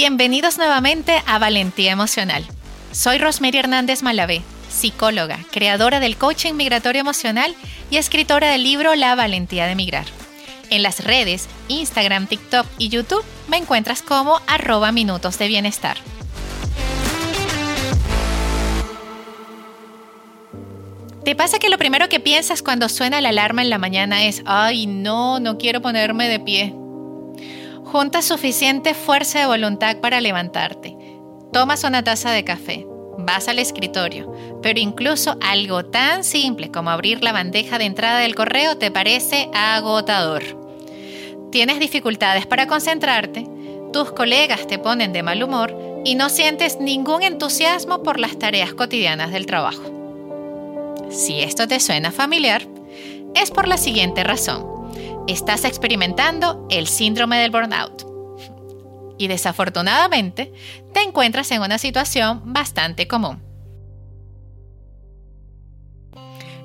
[0.00, 2.42] Bienvenidos nuevamente a Valentía Emocional.
[2.90, 4.40] Soy Rosemary Hernández Malavé,
[4.70, 7.54] psicóloga, creadora del coaching migratorio emocional
[7.90, 10.06] y escritora del libro La Valentía de Migrar.
[10.70, 15.98] En las redes, Instagram, TikTok y YouTube me encuentras como arroba minutos de bienestar.
[21.26, 24.42] ¿Te pasa que lo primero que piensas cuando suena la alarma en la mañana es,
[24.46, 26.74] ay no, no quiero ponerme de pie?
[27.90, 30.96] Junta suficiente fuerza de voluntad para levantarte.
[31.52, 32.86] Tomas una taza de café,
[33.18, 38.36] vas al escritorio, pero incluso algo tan simple como abrir la bandeja de entrada del
[38.36, 40.44] correo te parece agotador.
[41.50, 43.48] Tienes dificultades para concentrarte,
[43.92, 48.72] tus colegas te ponen de mal humor y no sientes ningún entusiasmo por las tareas
[48.72, 49.82] cotidianas del trabajo.
[51.10, 52.62] Si esto te suena familiar,
[53.34, 54.79] es por la siguiente razón
[55.26, 58.06] estás experimentando el síndrome del burnout.
[59.18, 60.52] Y desafortunadamente,
[60.92, 63.42] te encuentras en una situación bastante común.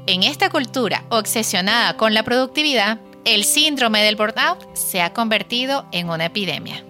[0.08, 6.09] En esta cultura obsesionada con la productividad, el síndrome del burnout se ha convertido en
[6.09, 6.84] una epidemia.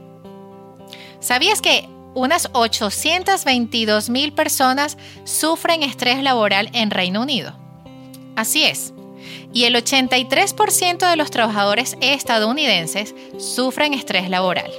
[1.20, 7.58] ¿Sabías que unas 822 mil personas sufren estrés laboral en Reino Unido?
[8.36, 8.94] Así es,
[9.54, 14.72] y el 83% de los trabajadores estadounidenses sufren estrés laboral,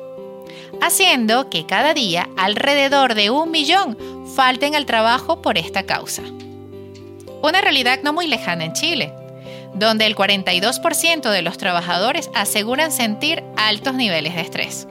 [0.81, 3.97] haciendo que cada día alrededor de un millón
[4.35, 6.23] falten al trabajo por esta causa.
[7.43, 9.13] Una realidad no muy lejana en Chile,
[9.75, 14.89] donde el 42% de los trabajadores aseguran sentir altos niveles de estrés.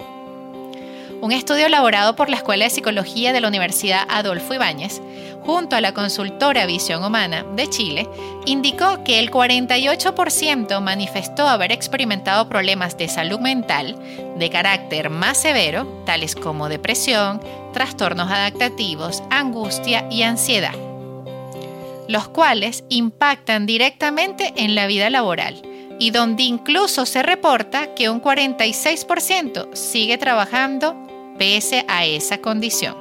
[1.25, 5.01] Un estudio elaborado por la Escuela de Psicología de la Universidad Adolfo Ibáñez,
[5.41, 8.07] junto a la consultora Visión Humana de Chile,
[8.45, 13.97] indicó que el 48% manifestó haber experimentado problemas de salud mental
[14.37, 17.41] de carácter más severo, tales como depresión,
[17.73, 20.75] trastornos adaptativos, angustia y ansiedad,
[22.07, 25.59] los cuales impactan directamente en la vida laboral
[25.97, 31.04] y donde incluso se reporta que un 46% sigue trabajando
[31.37, 32.95] pese a esa condición.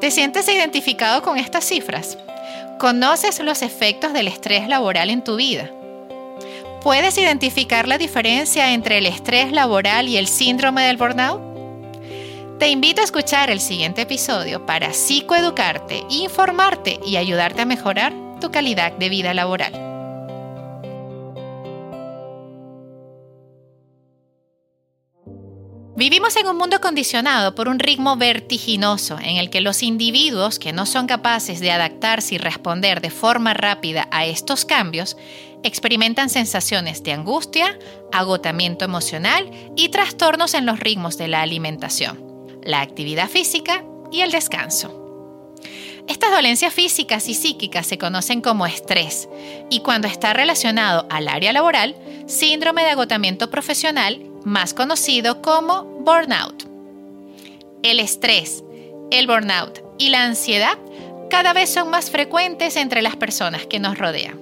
[0.00, 2.18] ¿Te sientes identificado con estas cifras?
[2.78, 5.70] ¿Conoces los efectos del estrés laboral en tu vida?
[6.82, 11.40] ¿Puedes identificar la diferencia entre el estrés laboral y el síndrome del burnout?
[12.58, 18.50] Te invito a escuchar el siguiente episodio para psicoeducarte, informarte y ayudarte a mejorar tu
[18.50, 19.93] calidad de vida laboral.
[25.96, 30.72] Vivimos en un mundo condicionado por un ritmo vertiginoso en el que los individuos que
[30.72, 35.16] no son capaces de adaptarse y responder de forma rápida a estos cambios
[35.62, 37.78] experimentan sensaciones de angustia,
[38.12, 42.18] agotamiento emocional y trastornos en los ritmos de la alimentación,
[42.64, 45.00] la actividad física y el descanso.
[46.08, 49.28] Estas dolencias físicas y psíquicas se conocen como estrés
[49.70, 51.94] y cuando está relacionado al área laboral,
[52.26, 56.64] síndrome de agotamiento profesional más conocido como burnout.
[57.82, 58.62] El estrés,
[59.10, 60.78] el burnout y la ansiedad
[61.30, 64.38] cada vez son más frecuentes entre las personas que nos rodean.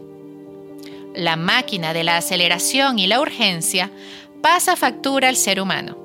[1.15, 3.91] La máquina de la aceleración y la urgencia
[4.43, 5.97] pasa factura al ser humano.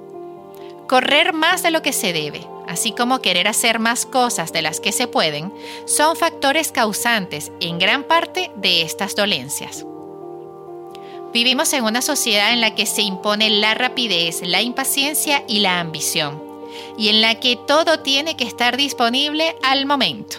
[0.87, 4.79] Correr más de lo que se debe, así como querer hacer más cosas de las
[4.79, 5.51] que se pueden,
[5.85, 9.85] son factores causantes en gran parte de estas dolencias.
[11.33, 15.79] Vivimos en una sociedad en la que se impone la rapidez, la impaciencia y la
[15.79, 16.41] ambición,
[16.97, 20.37] y en la que todo tiene que estar disponible al momento.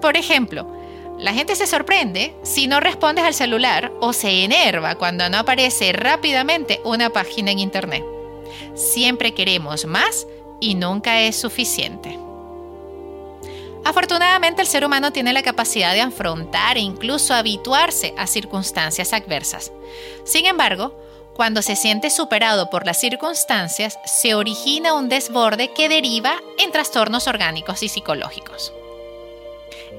[0.00, 0.66] Por ejemplo,
[1.18, 5.92] la gente se sorprende si no respondes al celular o se enerva cuando no aparece
[5.92, 8.04] rápidamente una página en Internet.
[8.74, 10.26] Siempre queremos más
[10.60, 12.18] y nunca es suficiente.
[13.84, 19.72] Afortunadamente el ser humano tiene la capacidad de afrontar e incluso habituarse a circunstancias adversas.
[20.24, 20.94] Sin embargo,
[21.34, 27.26] cuando se siente superado por las circunstancias, se origina un desborde que deriva en trastornos
[27.26, 28.72] orgánicos y psicológicos.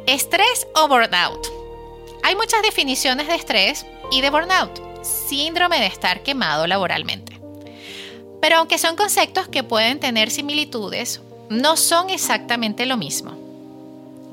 [0.06, 1.48] Estrés o burnout.
[2.24, 7.42] Hay muchas definiciones de estrés y de burnout, síndrome de estar quemado laboralmente.
[8.40, 13.51] Pero aunque son conceptos que pueden tener similitudes, no son exactamente lo mismo.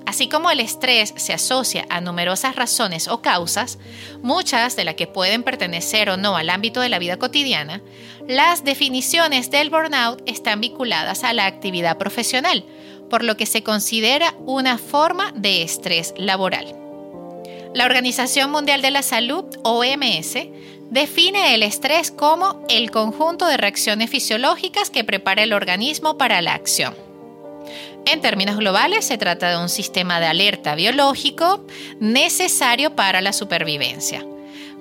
[0.09, 3.79] Así como el estrés se asocia a numerosas razones o causas,
[4.23, 7.83] muchas de las que pueden pertenecer o no al ámbito de la vida cotidiana,
[8.27, 12.65] las definiciones del burnout están vinculadas a la actividad profesional,
[13.11, 16.75] por lo que se considera una forma de estrés laboral.
[17.75, 20.39] La Organización Mundial de la Salud, OMS,
[20.89, 26.55] define el estrés como el conjunto de reacciones fisiológicas que prepara el organismo para la
[26.55, 27.08] acción.
[28.11, 31.67] En términos globales, se trata de un sistema de alerta biológico
[32.01, 34.25] necesario para la supervivencia.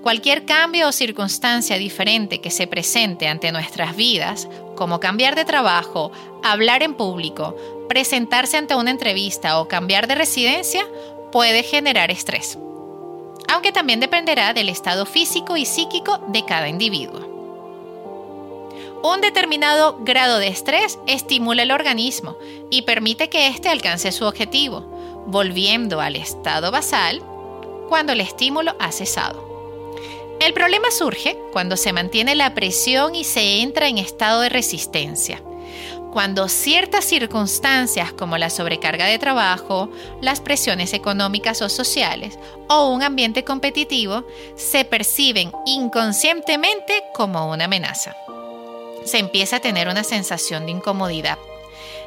[0.01, 4.47] Cualquier cambio o circunstancia diferente que se presente ante nuestras vidas,
[4.77, 7.57] como cambiar de trabajo, hablar en público,
[7.89, 10.85] presentarse ante una entrevista o cambiar de residencia,
[11.31, 12.57] puede generar estrés
[13.47, 17.36] aunque también dependerá del estado físico y psíquico de cada individuo.
[19.09, 22.37] Un determinado grado de estrés estimula el organismo
[22.69, 24.81] y permite que éste alcance su objetivo,
[25.27, 27.23] volviendo al estado basal
[27.87, 29.47] cuando el estímulo ha cesado.
[30.41, 35.41] El problema surge cuando se mantiene la presión y se entra en estado de resistencia
[36.11, 39.89] cuando ciertas circunstancias como la sobrecarga de trabajo,
[40.19, 44.25] las presiones económicas o sociales o un ambiente competitivo
[44.55, 48.15] se perciben inconscientemente como una amenaza.
[49.07, 51.39] Se empieza a tener una sensación de incomodidad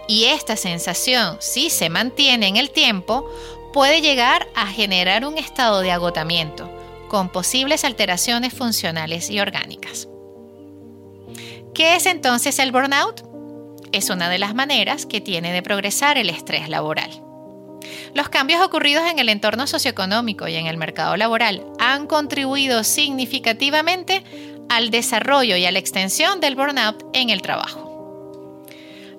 [0.06, 3.28] y esta sensación, si se mantiene en el tiempo,
[3.72, 6.70] puede llegar a generar un estado de agotamiento
[7.08, 10.08] con posibles alteraciones funcionales y orgánicas.
[11.74, 13.30] ¿Qué es entonces el burnout?
[13.92, 17.10] es una de las maneras que tiene de progresar el estrés laboral.
[18.14, 24.22] Los cambios ocurridos en el entorno socioeconómico y en el mercado laboral han contribuido significativamente
[24.70, 28.64] al desarrollo y a la extensión del burnout en el trabajo.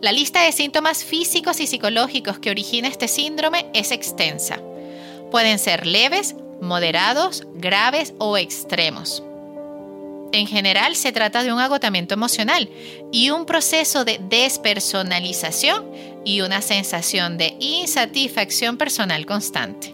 [0.01, 4.59] La lista de síntomas físicos y psicológicos que origina este síndrome es extensa.
[5.30, 9.21] Pueden ser leves, moderados, graves o extremos.
[10.31, 12.69] En general se trata de un agotamiento emocional
[13.12, 15.86] y un proceso de despersonalización
[16.24, 19.94] y una sensación de insatisfacción personal constante.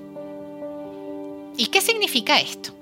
[1.58, 2.77] ¿Y qué significa esto?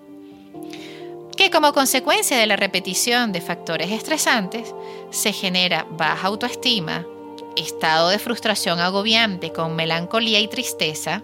[1.46, 4.74] Que como consecuencia de la repetición de factores estresantes
[5.12, 7.06] se genera baja autoestima,
[7.56, 11.22] estado de frustración agobiante con melancolía y tristeza,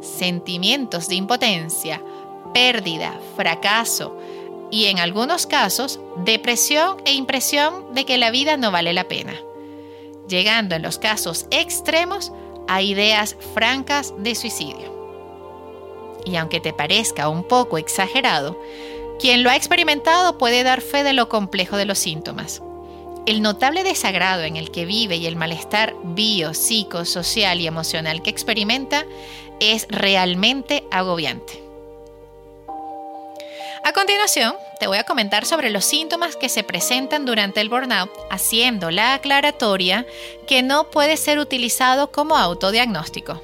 [0.00, 2.02] sentimientos de impotencia,
[2.52, 4.18] pérdida, fracaso,
[4.72, 9.34] y en algunos casos depresión e impresión de que la vida no vale la pena,
[10.26, 12.32] llegando en los casos extremos
[12.66, 14.90] a ideas francas de suicidio.
[16.24, 18.58] Y aunque te parezca un poco exagerado,
[19.22, 22.60] quien lo ha experimentado puede dar fe de lo complejo de los síntomas.
[23.24, 28.20] El notable desagrado en el que vive y el malestar bio, psico, social y emocional
[28.20, 29.06] que experimenta
[29.60, 31.62] es realmente agobiante.
[33.84, 38.10] A continuación, te voy a comentar sobre los síntomas que se presentan durante el burnout,
[38.28, 40.04] haciendo la aclaratoria
[40.48, 43.40] que no puede ser utilizado como autodiagnóstico.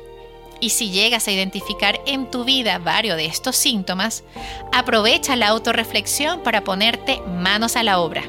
[0.61, 4.25] Y si llegas a identificar en tu vida varios de estos síntomas,
[4.73, 8.25] aprovecha la autorreflexión para ponerte manos a la obra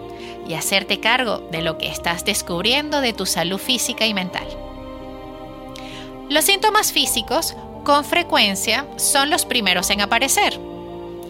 [0.48, 4.48] y hacerte cargo de lo que estás descubriendo de tu salud física y mental.
[6.30, 10.60] Los síntomas físicos con frecuencia son los primeros en aparecer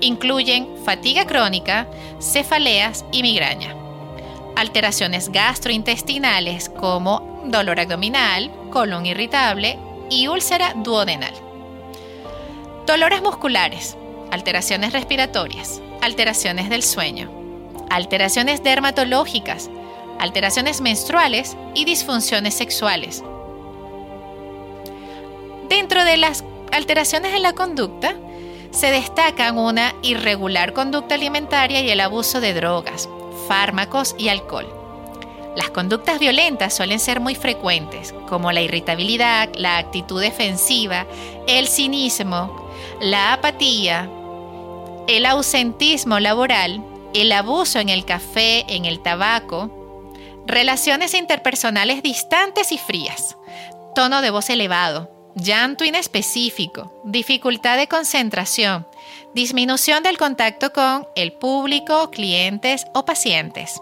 [0.02, 1.88] incluyen fatiga crónica,
[2.20, 3.76] cefaleas y migraña.
[4.56, 9.78] Alteraciones gastrointestinales como dolor abdominal, colon irritable
[10.10, 11.34] y úlcera duodenal.
[12.86, 13.98] Dolores musculares,
[14.32, 17.30] alteraciones respiratorias, alteraciones del sueño,
[17.90, 19.70] alteraciones dermatológicas,
[20.20, 23.24] alteraciones menstruales y disfunciones sexuales.
[25.70, 28.16] Dentro de las alteraciones en la conducta,
[28.72, 33.10] se destacan una irregular conducta alimentaria y el abuso de drogas,
[33.48, 34.79] fármacos y alcohol.
[35.56, 41.08] Las conductas violentas suelen ser muy frecuentes, como la irritabilidad, la actitud defensiva,
[41.48, 42.70] el cinismo,
[43.02, 44.10] la apatía,
[45.08, 49.72] el ausentismo laboral, el abuso en el café, en el tabaco,
[50.46, 53.36] relaciones interpersonales distantes y frías,
[53.96, 58.88] tono de voz elevado, llanto inespecífico, dificultad de concentración,
[59.34, 63.82] disminución del contacto con el público, clientes o pacientes,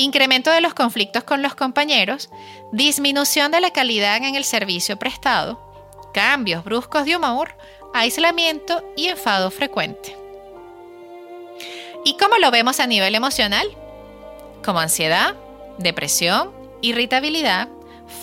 [0.00, 2.30] incremento de los conflictos con los compañeros,
[2.72, 5.60] disminución de la calidad en el servicio prestado,
[6.12, 7.56] cambios bruscos de humor,
[7.94, 10.16] aislamiento y enfado frecuente.
[12.04, 13.66] ¿Y cómo lo vemos a nivel emocional?
[14.64, 15.34] Como ansiedad,
[15.78, 17.68] depresión, irritabilidad,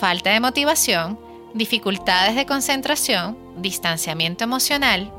[0.00, 1.18] falta de motivación,
[1.54, 5.12] dificultades de concentración, distanciamiento emocional,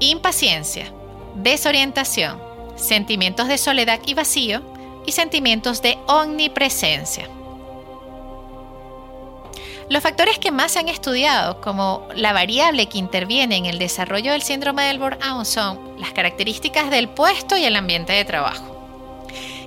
[0.00, 0.92] impaciencia,
[1.36, 2.40] desorientación,
[2.76, 4.71] sentimientos de soledad y vacío
[5.06, 7.28] y sentimientos de omnipresencia.
[9.88, 14.32] Los factores que más se han estudiado como la variable que interviene en el desarrollo
[14.32, 18.72] del síndrome del burnout son las características del puesto y el ambiente de trabajo.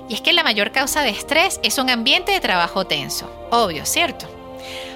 [0.08, 3.86] Y es que la mayor causa de estrés es un ambiente de trabajo tenso, obvio,
[3.86, 4.26] ¿cierto?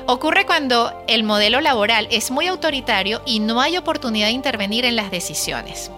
[0.06, 4.96] Ocurre cuando el modelo laboral es muy autoritario y no hay oportunidad de intervenir en
[4.96, 5.90] las decisiones.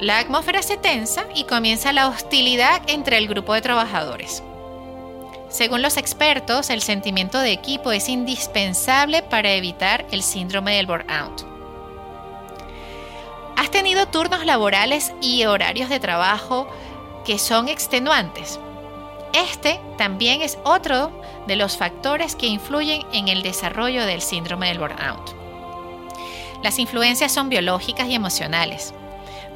[0.00, 4.44] La atmósfera se tensa y comienza la hostilidad entre el grupo de trabajadores.
[5.48, 11.44] Según los expertos, el sentimiento de equipo es indispensable para evitar el síndrome del burnout.
[13.56, 16.68] ¿Has tenido turnos laborales y horarios de trabajo
[17.24, 18.60] que son extenuantes?
[19.32, 21.10] Este también es otro
[21.48, 25.34] de los factores que influyen en el desarrollo del síndrome del burnout.
[26.62, 28.94] Las influencias son biológicas y emocionales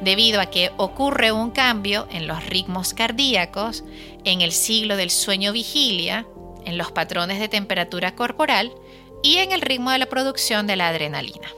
[0.01, 3.83] debido a que ocurre un cambio en los ritmos cardíacos,
[4.23, 6.25] en el ciclo del sueño-vigilia,
[6.65, 8.73] en los patrones de temperatura corporal
[9.21, 11.51] y en el ritmo de la producción de la adrenalina.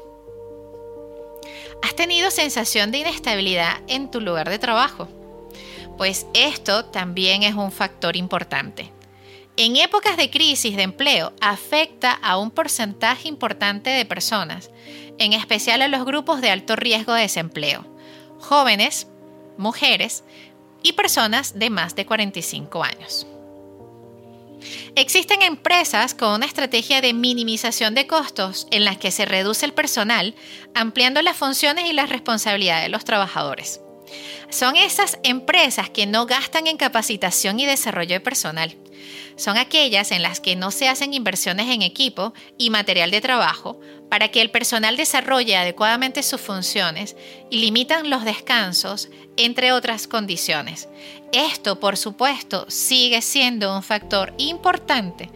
[1.82, 5.08] ¿Has tenido sensación de inestabilidad en tu lugar de trabajo?
[5.98, 8.92] Pues esto también es un factor importante.
[9.58, 14.70] En épocas de crisis de empleo afecta a un porcentaje importante de personas,
[15.18, 17.95] en especial a los grupos de alto riesgo de desempleo
[18.46, 19.08] jóvenes,
[19.58, 20.24] mujeres
[20.84, 23.28] y personas de más de 45 años.
[24.96, 29.74] Existen empresas con una estrategia de minimización de costos en las que se reduce el
[29.74, 30.36] personal,
[30.74, 33.82] ampliando las funciones y las responsabilidades de los trabajadores.
[34.50, 38.76] Son esas empresas que no gastan en capacitación y desarrollo de personal.
[39.36, 43.80] Son aquellas en las que no se hacen inversiones en equipo y material de trabajo
[44.10, 47.16] para que el personal desarrolle adecuadamente sus funciones
[47.50, 50.88] y limitan los descansos, entre otras condiciones.
[51.32, 55.30] Esto, por supuesto, sigue siendo un factor importante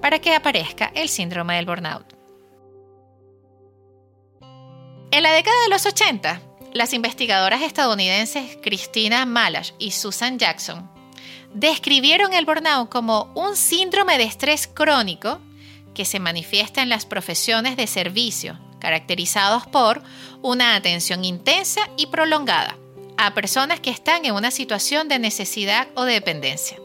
[0.00, 2.14] para que aparezca el síndrome del burnout.
[5.10, 6.42] En la década de los 80,
[6.74, 10.95] las investigadoras estadounidenses Christina Malash y Susan Jackson
[11.54, 15.40] describieron el burnout como un síndrome de estrés crónico
[15.94, 20.02] que se manifiesta en las profesiones de servicio, caracterizados por
[20.42, 22.76] una atención intensa y prolongada
[23.16, 26.78] a personas que están en una situación de necesidad o dependencia.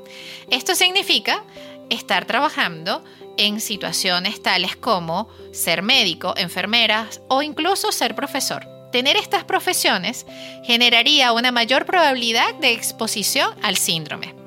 [0.49, 1.43] Esto significa
[1.89, 3.03] estar trabajando
[3.37, 8.65] en situaciones tales como ser médico, enfermeras o incluso ser profesor.
[8.91, 10.25] Tener estas profesiones
[10.63, 14.40] generaría una mayor probabilidad de exposición al síndrome.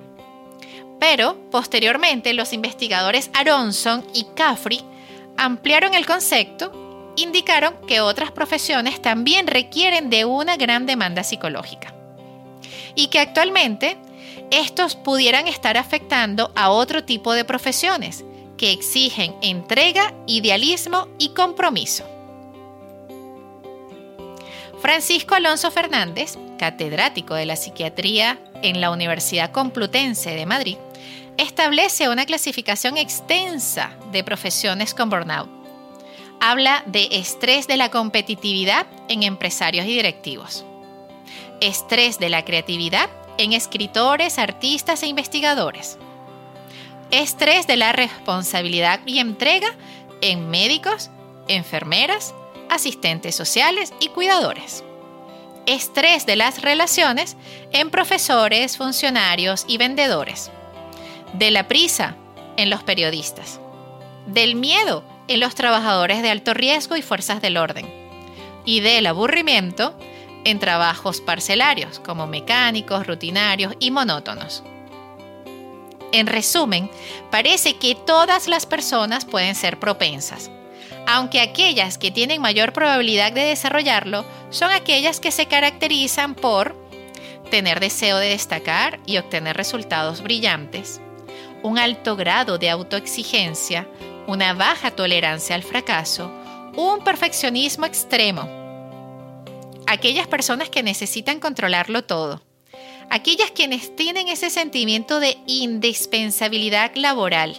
[1.06, 4.80] Pero, posteriormente, los investigadores Aronson y Caffrey
[5.36, 11.94] ampliaron el concepto, indicaron que otras profesiones también requieren de una gran demanda psicológica
[12.94, 13.98] y que actualmente
[14.50, 18.24] estos pudieran estar afectando a otro tipo de profesiones
[18.56, 22.04] que exigen entrega, idealismo y compromiso.
[24.80, 30.78] Francisco Alonso Fernández, catedrático de la psiquiatría en la Universidad Complutense de Madrid,
[31.36, 35.48] establece una clasificación extensa de profesiones con burnout.
[36.40, 40.64] Habla de estrés de la competitividad en empresarios y directivos,
[41.60, 45.98] estrés de la creatividad en escritores, artistas e investigadores,
[47.10, 49.68] estrés de la responsabilidad y entrega
[50.20, 51.10] en médicos,
[51.48, 52.34] enfermeras,
[52.70, 54.84] asistentes sociales y cuidadores.
[55.66, 57.36] Estrés de las relaciones
[57.72, 60.50] en profesores, funcionarios y vendedores,
[61.34, 62.16] de la prisa
[62.56, 63.60] en los periodistas,
[64.26, 67.86] del miedo en los trabajadores de alto riesgo y fuerzas del orden,
[68.64, 69.94] y del aburrimiento
[70.44, 74.62] en trabajos parcelarios como mecánicos, rutinarios y monótonos.
[76.12, 76.90] En resumen,
[77.30, 80.50] parece que todas las personas pueden ser propensas,
[81.06, 86.76] aunque aquellas que tienen mayor probabilidad de desarrollarlo son aquellas que se caracterizan por
[87.50, 91.00] tener deseo de destacar y obtener resultados brillantes,
[91.64, 93.88] un alto grado de autoexigencia,
[94.26, 96.30] una baja tolerancia al fracaso,
[96.76, 98.46] un perfeccionismo extremo.
[99.86, 102.42] Aquellas personas que necesitan controlarlo todo.
[103.08, 107.56] Aquellas quienes tienen ese sentimiento de indispensabilidad laboral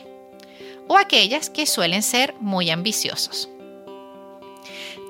[0.87, 3.49] o aquellas que suelen ser muy ambiciosos.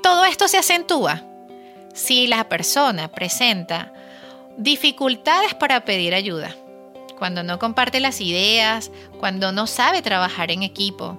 [0.02, 1.22] Todo esto se acentúa
[1.94, 3.92] si la persona presenta
[4.56, 6.56] dificultades para pedir ayuda,
[7.18, 11.18] cuando no comparte las ideas, cuando no sabe trabajar en equipo,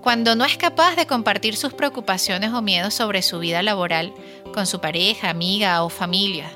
[0.00, 4.14] cuando no es capaz de compartir sus preocupaciones o miedos sobre su vida laboral
[4.52, 6.50] con su pareja, amiga o familia,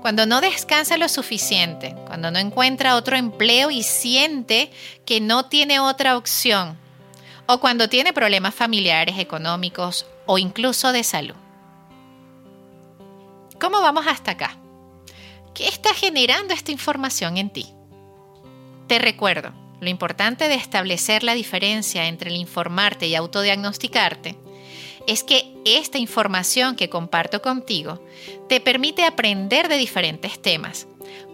[0.00, 4.70] cuando no descansa lo suficiente, cuando no encuentra otro empleo y siente
[5.04, 6.78] que no tiene otra opción,
[7.46, 11.34] o cuando tiene problemas familiares, económicos o incluso de salud.
[13.60, 14.56] ¿Cómo vamos hasta acá?
[15.54, 17.74] ¿Qué está generando esta información en ti?
[18.88, 24.36] Te recuerdo, lo importante de establecer la diferencia entre el informarte y autodiagnosticarte
[25.06, 28.02] es que esta información que comparto contigo
[28.48, 30.86] te permite aprender de diferentes temas,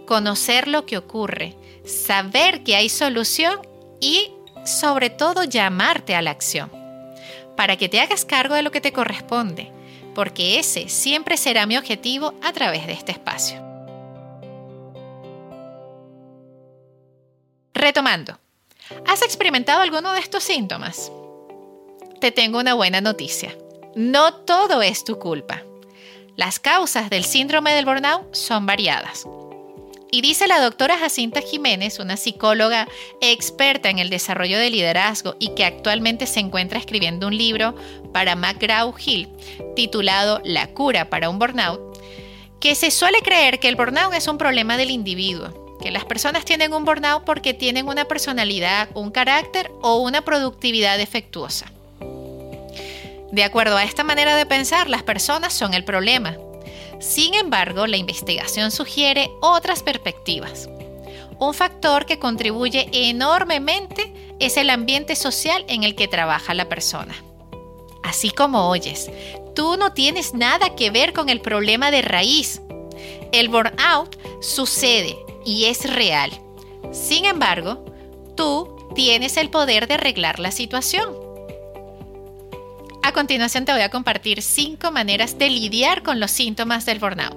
[0.05, 3.61] conocer lo que ocurre, saber que hay solución
[4.01, 4.33] y
[4.65, 6.73] sobre todo llamarte a la acción,
[7.57, 9.71] para que te hagas cargo de lo que te corresponde,
[10.15, 13.64] porque ese siempre será mi objetivo a través de este espacio.
[17.85, 18.39] Retomando,
[19.07, 21.13] ¿has experimentado alguno de estos síntomas?
[22.19, 23.55] Te tengo una buena noticia.
[23.95, 25.61] No todo es tu culpa.
[26.35, 29.27] Las causas del síndrome del burnout son variadas.
[30.11, 32.89] Y dice la doctora Jacinta Jiménez, una psicóloga
[33.21, 37.75] experta en el desarrollo de liderazgo y que actualmente se encuentra escribiendo un libro
[38.15, 39.29] para McGraw-Hill
[39.77, 41.83] titulado La cura para un burnout,
[42.61, 46.47] que se suele creer que el burnout es un problema del individuo que las personas
[46.47, 51.71] tienen un burnout porque tienen una personalidad, un carácter o una productividad defectuosa.
[53.31, 56.39] De acuerdo a esta manera de pensar, las personas son el problema.
[57.01, 60.71] Sin embargo, la investigación sugiere otras perspectivas.
[61.39, 64.11] Un factor que contribuye enormemente
[64.41, 67.15] es el ambiente social en el que trabaja la persona.
[68.03, 69.11] Así como oyes,
[69.55, 72.63] tú no tienes nada que ver con el problema de raíz.
[73.33, 76.31] El burnout sucede y es real.
[76.93, 77.85] Sin embargo,
[78.37, 81.15] tú tienes el poder de arreglar la situación.
[83.03, 87.37] A continuación te voy a compartir cinco maneras de lidiar con los síntomas del burnout.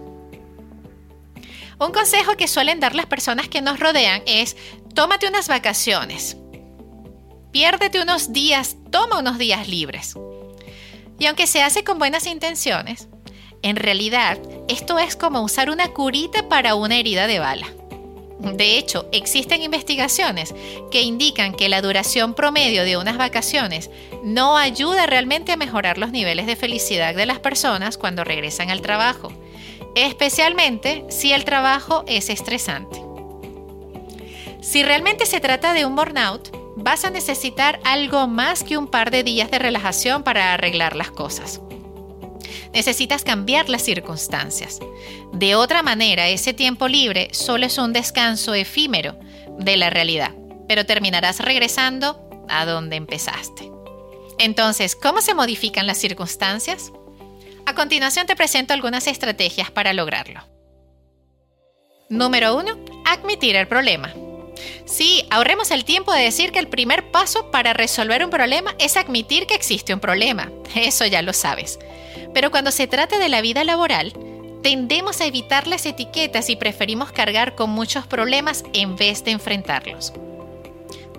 [1.80, 4.56] Un consejo que suelen dar las personas que nos rodean es
[4.96, 6.38] tómate unas vacaciones.
[7.52, 10.16] Piérdete unos días, toma unos días libres.
[11.20, 13.10] Y aunque se hace con buenas intenciones,
[13.62, 17.68] en realidad esto es como usar una curita para una herida de bala.
[18.40, 20.54] De hecho, existen investigaciones
[20.92, 23.90] que indican que la duración promedio de unas vacaciones
[24.24, 28.82] no ayuda realmente a mejorar los niveles de felicidad de las personas cuando regresan al
[28.82, 29.32] trabajo,
[29.96, 33.02] especialmente si el trabajo es estresante.
[34.62, 39.10] Si realmente se trata de un burnout, vas a necesitar algo más que un par
[39.10, 41.62] de días de relajación para arreglar las cosas
[42.74, 44.80] necesitas cambiar las circunstancias.
[45.34, 49.18] De otra manera, ese tiempo libre solo es un descanso efímero
[49.58, 50.34] de la realidad,
[50.68, 53.72] pero terminarás regresando a donde empezaste.
[54.40, 56.92] Entonces, ¿cómo se modifican las circunstancias?
[57.66, 60.42] A continuación te presento algunas estrategias para lograrlo.
[62.10, 62.78] Número 1.
[63.06, 64.14] Admitir el problema.
[64.86, 68.96] Sí, ahorremos el tiempo de decir que el primer paso para resolver un problema es
[68.96, 70.52] admitir que existe un problema.
[70.76, 71.78] Eso ya lo sabes.
[72.38, 74.14] Pero cuando se trata de la vida laboral,
[74.62, 80.14] tendemos a evitar las etiquetas y preferimos cargar con muchos problemas en vez de enfrentarlos.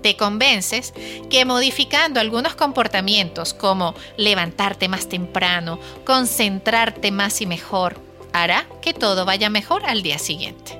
[0.00, 0.94] Te convences
[1.28, 8.00] que modificando algunos comportamientos como levantarte más temprano, concentrarte más y mejor,
[8.32, 10.78] hará que todo vaya mejor al día siguiente.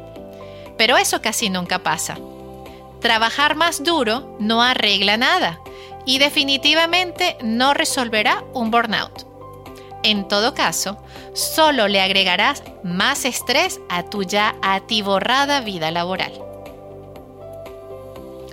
[0.77, 2.17] Pero eso casi nunca pasa.
[3.01, 5.59] Trabajar más duro no arregla nada
[6.07, 9.28] y definitivamente no resolverá un burnout.
[10.03, 10.97] En todo caso,
[11.35, 16.33] solo le agregarás más estrés a tu ya atiborrada vida laboral.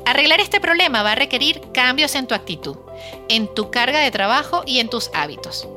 [0.06, 2.78] Arreglar este problema va a requerir cambios en tu actitud,
[3.28, 5.68] en tu carga de trabajo y en tus hábitos.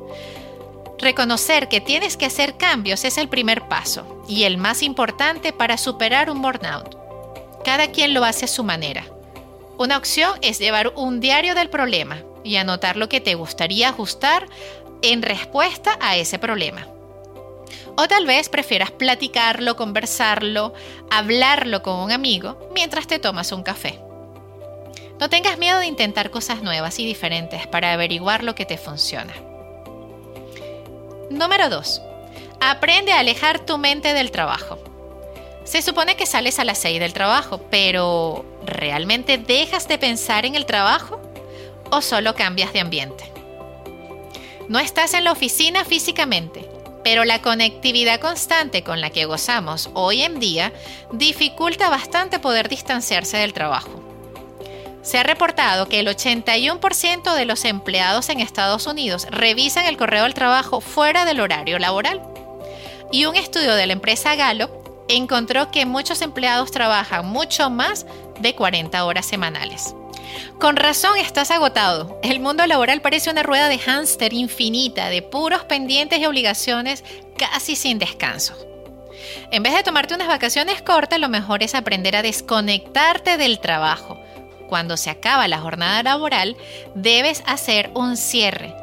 [0.98, 5.78] Reconocer que tienes que hacer cambios es el primer paso y el más importante para
[5.78, 6.96] superar un burnout.
[7.64, 9.04] Cada quien lo hace a su manera.
[9.78, 14.48] Una opción es llevar un diario del problema y anotar lo que te gustaría ajustar
[15.02, 16.87] en respuesta a ese problema.
[17.96, 20.72] O tal vez prefieras platicarlo, conversarlo,
[21.11, 23.98] hablarlo con un amigo mientras te tomas un café.
[25.18, 29.34] No tengas miedo de intentar cosas nuevas y diferentes para averiguar lo que te funciona.
[31.28, 32.02] Número 2.
[32.61, 34.78] Aprende a alejar tu mente del trabajo.
[35.64, 40.54] Se supone que sales a las 6 del trabajo, pero ¿realmente dejas de pensar en
[40.54, 41.20] el trabajo
[41.90, 43.27] o solo cambias de ambiente?
[44.68, 46.68] No estás en la oficina físicamente,
[47.02, 50.74] pero la conectividad constante con la que gozamos hoy en día
[51.11, 54.02] dificulta bastante poder distanciarse del trabajo.
[55.00, 60.24] Se ha reportado que el 81% de los empleados en Estados Unidos revisan el correo
[60.24, 62.20] del trabajo fuera del horario laboral.
[63.11, 64.70] Y un estudio de la empresa Gallup
[65.09, 68.04] encontró que muchos empleados trabajan mucho más
[68.38, 69.94] de 40 horas semanales.
[70.60, 72.18] Con razón estás agotado.
[72.22, 77.04] El mundo laboral parece una rueda de hámster infinita, de puros pendientes y obligaciones
[77.36, 78.56] casi sin descanso.
[79.50, 84.18] En vez de tomarte unas vacaciones cortas, lo mejor es aprender a desconectarte del trabajo.
[84.68, 86.56] Cuando se acaba la jornada laboral,
[86.94, 88.74] debes hacer un cierre.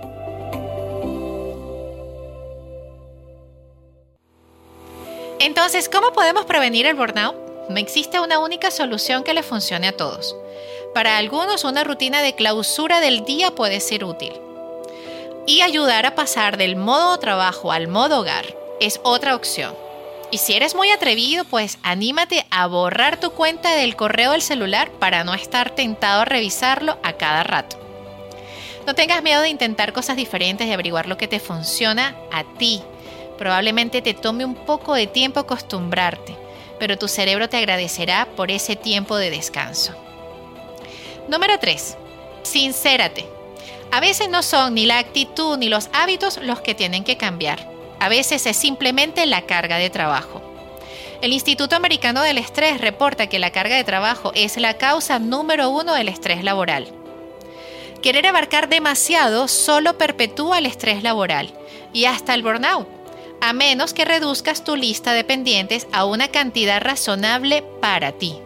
[5.39, 7.35] Entonces, ¿cómo podemos prevenir el burnout?
[7.69, 10.35] No existe una única solución que le funcione a todos.
[10.95, 14.31] Para algunos, una rutina de clausura del día puede ser útil.
[15.45, 18.45] Y ayudar a pasar del modo trabajo al modo hogar
[18.79, 19.75] es otra opción.
[20.31, 24.89] Y si eres muy atrevido, pues anímate a borrar tu cuenta del correo del celular
[24.89, 27.75] para no estar tentado a revisarlo a cada rato.
[28.87, 32.81] No tengas miedo de intentar cosas diferentes y averiguar lo que te funciona a ti.
[33.37, 36.37] Probablemente te tome un poco de tiempo acostumbrarte,
[36.79, 40.04] pero tu cerebro te agradecerá por ese tiempo de descanso.
[41.27, 41.97] Número 3.
[42.43, 43.25] Sincérate.
[43.91, 47.75] A veces no son ni la actitud ni los hábitos los que tienen que cambiar
[47.99, 50.41] a veces es simplemente la carga de trabajo.
[51.21, 55.69] El Instituto Americano del Estrés reporta que la carga de trabajo es la causa número
[55.69, 56.87] uno del estrés laboral.
[58.03, 61.51] Querer abarcar demasiado solo perpetúa el estrés laboral
[61.93, 62.87] y hasta el burnout,
[63.41, 68.39] a menos que reduzcas tu lista de pendientes a una cantidad razonable para ti.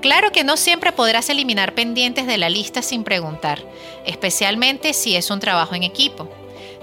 [0.00, 3.62] Claro que no siempre podrás eliminar pendientes de la lista sin preguntar,
[4.06, 6.26] especialmente si es un trabajo en equipo.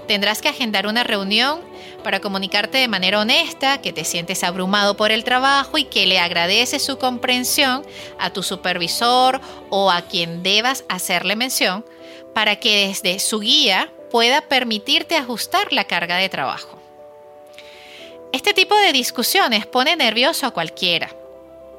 [0.06, 1.60] Tendrás que agendar una reunión
[2.04, 6.20] para comunicarte de manera honesta que te sientes abrumado por el trabajo y que le
[6.20, 7.84] agradeces su comprensión
[8.20, 11.84] a tu supervisor o a quien debas hacerle mención
[12.34, 16.78] para que desde su guía pueda permitirte ajustar la carga de trabajo.
[18.32, 21.10] Este tipo de discusiones pone nervioso a cualquiera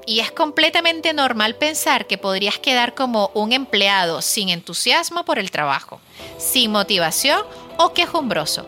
[0.10, 5.52] y es completamente normal pensar que podrías quedar como un empleado sin entusiasmo por el
[5.52, 6.02] trabajo,
[6.40, 7.40] sin motivación
[7.78, 8.68] o quejumbroso.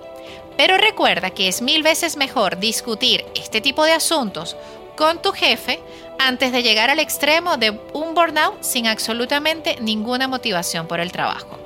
[0.55, 4.55] Pero recuerda que es mil veces mejor discutir este tipo de asuntos
[4.95, 5.79] con tu jefe
[6.19, 11.57] antes de llegar al extremo de un burnout sin absolutamente ninguna motivación por el trabajo.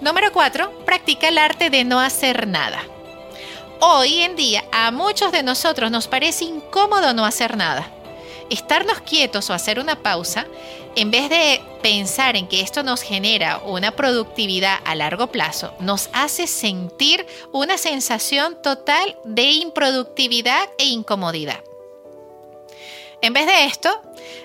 [0.00, 0.84] Número 4.
[0.84, 2.82] Practica el arte de no hacer nada.
[3.86, 7.86] Hoy en día a muchos de nosotros nos parece incómodo no hacer nada.
[8.48, 10.46] Estarnos quietos o hacer una pausa
[10.96, 16.08] en vez de pensar en que esto nos genera una productividad a largo plazo, nos
[16.14, 21.62] hace sentir una sensación total de improductividad e incomodidad.
[23.20, 24.00] En vez de esto,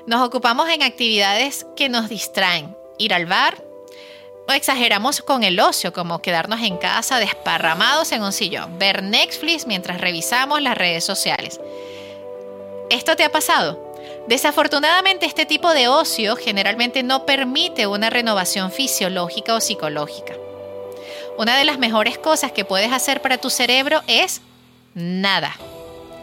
[0.06, 3.69] nos ocupamos en actividades que nos distraen, ir al bar,
[4.54, 10.00] exageramos con el ocio, como quedarnos en casa desparramados en un sillón, ver Netflix mientras
[10.02, 11.60] revisamos las redes sociales.
[12.90, 13.90] ¿Esto te ha pasado?
[14.28, 20.36] Desafortunadamente este tipo de ocio generalmente no permite una renovación fisiológica o psicológica.
[21.38, 24.42] Una de las mejores cosas que puedes hacer para tu cerebro es
[24.94, 25.56] nada.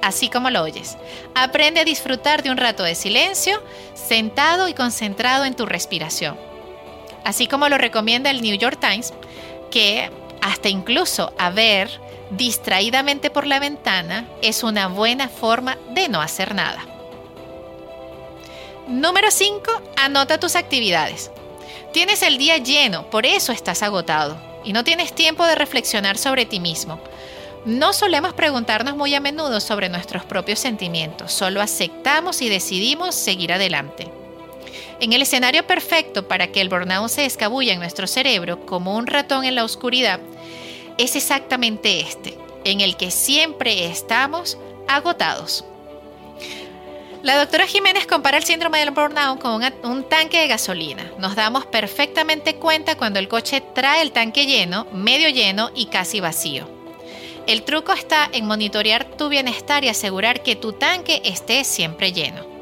[0.02, 0.96] Así como lo oyes.
[1.34, 3.62] Aprende a disfrutar de un rato de silencio,
[3.94, 6.36] sentado y concentrado en tu respiración.
[7.26, 9.12] Así como lo recomienda el New York Times,
[9.72, 10.08] que
[10.40, 11.90] hasta incluso a ver
[12.30, 16.86] distraídamente por la ventana es una buena forma de no hacer nada.
[18.86, 19.82] Número 5.
[19.96, 21.32] Anota tus actividades.
[21.92, 26.46] Tienes el día lleno, por eso estás agotado y no tienes tiempo de reflexionar sobre
[26.46, 27.00] ti mismo.
[27.64, 33.52] No solemos preguntarnos muy a menudo sobre nuestros propios sentimientos, solo aceptamos y decidimos seguir
[33.52, 34.12] adelante.
[34.98, 39.06] En el escenario perfecto para que el burnout se escabulla en nuestro cerebro como un
[39.06, 40.20] ratón en la oscuridad,
[40.96, 44.56] es exactamente este, en el que siempre estamos
[44.88, 45.64] agotados.
[47.22, 51.10] La doctora Jiménez compara el síndrome del burnout con un tanque de gasolina.
[51.18, 56.20] Nos damos perfectamente cuenta cuando el coche trae el tanque lleno, medio lleno y casi
[56.20, 56.68] vacío.
[57.46, 62.55] El truco está en monitorear tu bienestar y asegurar que tu tanque esté siempre lleno.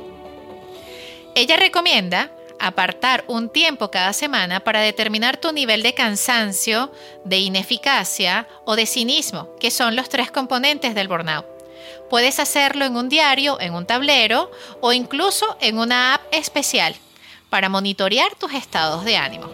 [1.36, 6.92] Ella recomienda apartar un tiempo cada semana para determinar tu nivel de cansancio,
[7.24, 11.44] de ineficacia o de cinismo, que son los tres componentes del burnout.
[12.08, 16.94] Puedes hacerlo en un diario, en un tablero o incluso en una app especial
[17.50, 19.50] para monitorear tus estados de ánimo.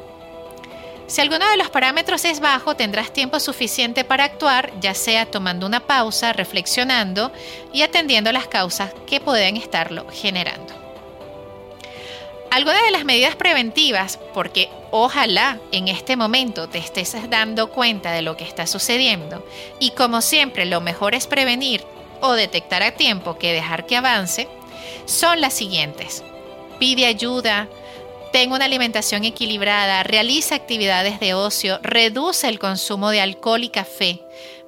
[1.06, 5.66] Si alguno de los parámetros es bajo, tendrás tiempo suficiente para actuar, ya sea tomando
[5.66, 7.32] una pausa, reflexionando
[7.72, 10.79] y atendiendo las causas que pueden estarlo generando.
[12.50, 18.22] Algunas de las medidas preventivas, porque ojalá en este momento te estés dando cuenta de
[18.22, 19.46] lo que está sucediendo,
[19.78, 21.84] y como siempre lo mejor es prevenir
[22.20, 24.48] o detectar a tiempo que dejar que avance
[25.06, 26.24] son las siguientes.
[26.80, 27.68] pide ayuda,
[28.32, 34.22] ten una alimentación equilibrada, realiza actividades de ocio, reduce el consumo de alcohol y café,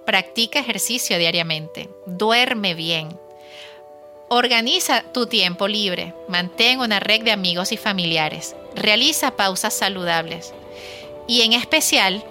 [0.05, 3.22] practica ejercicio diariamente, duerme bien.
[4.35, 10.55] Organiza tu tiempo libre, mantén una red de amigos y familiares, realiza pausas saludables
[11.29, 12.25] y en especial,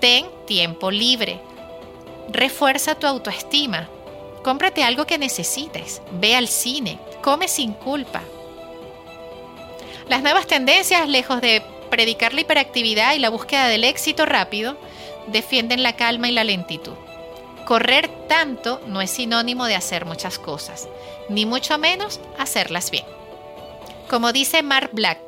[0.00, 1.38] ten tiempo libre.
[2.30, 3.86] Refuerza tu autoestima,
[4.42, 8.22] cómprate algo que necesites, ve al cine, come sin culpa.
[10.08, 14.78] Las nuevas tendencias, lejos de predicar la hiperactividad y la búsqueda del éxito rápido,
[15.26, 16.94] defienden la calma y la lentitud.
[17.66, 20.88] Correr tanto no es sinónimo de hacer muchas cosas,
[21.28, 23.04] ni mucho menos hacerlas bien.
[24.08, 25.18] Como dice Mark Black,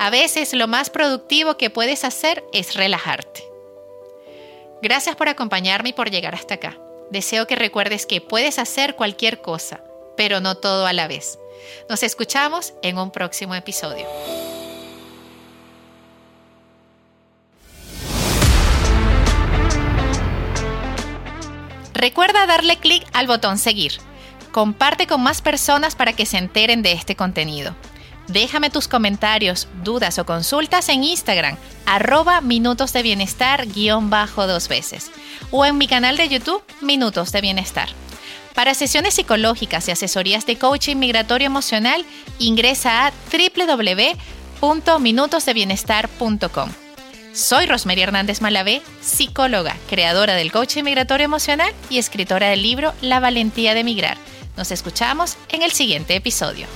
[0.00, 3.44] a veces lo más productivo que puedes hacer es relajarte.
[4.82, 6.76] Gracias por acompañarme y por llegar hasta acá.
[7.10, 9.84] Deseo que recuerdes que puedes hacer cualquier cosa,
[10.16, 11.38] pero no todo a la vez.
[11.88, 14.06] Nos escuchamos en un próximo episodio.
[22.06, 23.94] Recuerda darle clic al botón seguir.
[24.52, 27.74] Comparte con más personas para que se enteren de este contenido.
[28.28, 34.68] Déjame tus comentarios, dudas o consultas en Instagram, arroba minutos de bienestar guion bajo dos
[34.68, 35.10] veces,
[35.50, 37.88] o en mi canal de YouTube, Minutos de Bienestar.
[38.54, 42.06] Para sesiones psicológicas y asesorías de coaching migratorio emocional,
[42.38, 43.12] ingresa a
[44.60, 46.85] www.minutosdebienestar.com.
[47.36, 53.20] Soy Rosemary Hernández Malavé, psicóloga, creadora del coaching migratorio emocional y escritora del libro La
[53.20, 54.16] valentía de migrar.
[54.56, 56.66] Nos escuchamos en el siguiente episodio.